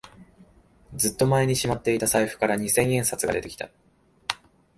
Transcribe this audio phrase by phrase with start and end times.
[0.95, 3.69] ずっと前にしまっていた財布から二千円札が出てきた